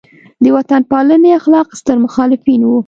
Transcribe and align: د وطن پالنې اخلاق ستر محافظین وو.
د 0.43 0.45
وطن 0.55 0.81
پالنې 0.91 1.29
اخلاق 1.39 1.67
ستر 1.79 1.97
محافظین 2.05 2.61
وو. 2.65 2.77